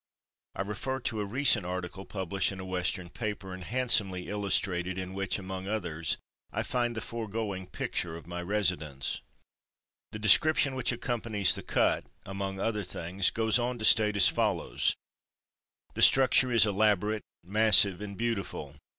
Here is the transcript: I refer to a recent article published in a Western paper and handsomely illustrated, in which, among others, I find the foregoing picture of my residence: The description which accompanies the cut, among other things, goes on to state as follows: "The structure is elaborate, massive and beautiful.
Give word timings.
I 0.55 0.63
refer 0.63 0.99
to 1.01 1.21
a 1.21 1.25
recent 1.27 1.63
article 1.63 2.05
published 2.05 2.51
in 2.51 2.59
a 2.59 2.65
Western 2.65 3.07
paper 3.11 3.53
and 3.53 3.63
handsomely 3.63 4.29
illustrated, 4.29 4.97
in 4.97 5.13
which, 5.13 5.37
among 5.37 5.67
others, 5.67 6.17
I 6.51 6.63
find 6.63 6.95
the 6.95 7.01
foregoing 7.01 7.67
picture 7.67 8.15
of 8.17 8.25
my 8.25 8.41
residence: 8.41 9.21
The 10.11 10.17
description 10.17 10.73
which 10.73 10.91
accompanies 10.91 11.53
the 11.53 11.61
cut, 11.61 12.05
among 12.25 12.59
other 12.59 12.83
things, 12.83 13.29
goes 13.29 13.59
on 13.59 13.77
to 13.77 13.85
state 13.85 14.17
as 14.17 14.27
follows: 14.27 14.95
"The 15.93 16.01
structure 16.01 16.49
is 16.51 16.65
elaborate, 16.65 17.21
massive 17.43 18.01
and 18.01 18.17
beautiful. 18.17 18.77